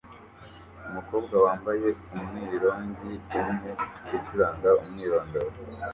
[0.87, 3.11] Umukobwa wambaye umwironge
[3.51, 3.71] umwe
[4.15, 5.51] ucuranga umwirondoro